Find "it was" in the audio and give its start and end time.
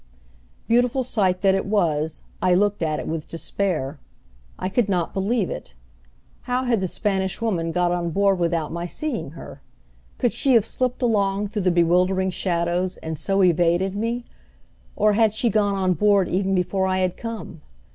1.53-2.23